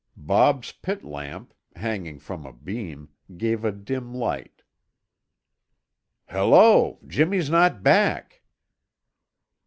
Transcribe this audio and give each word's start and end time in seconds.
Bob's 0.17 0.71
pit 0.71 1.03
lamp, 1.03 1.53
hanging 1.75 2.17
from 2.17 2.43
a 2.43 2.51
beam, 2.51 3.09
gave 3.37 3.63
a 3.63 3.71
dim 3.71 4.15
light. 4.15 4.63
"Hello! 6.25 6.97
Jimmy's 7.07 7.51
not 7.51 7.83
back!" 7.83 8.41